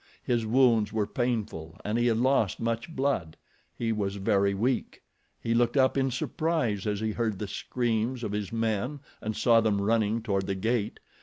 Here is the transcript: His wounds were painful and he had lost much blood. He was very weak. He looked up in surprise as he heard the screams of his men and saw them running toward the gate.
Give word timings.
His 0.23 0.47
wounds 0.47 0.91
were 0.91 1.05
painful 1.05 1.79
and 1.85 1.95
he 1.95 2.07
had 2.07 2.17
lost 2.17 2.59
much 2.59 2.89
blood. 2.95 3.37
He 3.77 3.91
was 3.91 4.15
very 4.15 4.55
weak. 4.55 5.03
He 5.39 5.53
looked 5.53 5.77
up 5.77 5.95
in 5.95 6.09
surprise 6.09 6.87
as 6.87 7.01
he 7.01 7.11
heard 7.11 7.37
the 7.37 7.47
screams 7.47 8.23
of 8.23 8.31
his 8.31 8.51
men 8.51 9.01
and 9.21 9.37
saw 9.37 9.61
them 9.61 9.79
running 9.79 10.23
toward 10.23 10.47
the 10.47 10.55
gate. 10.55 10.99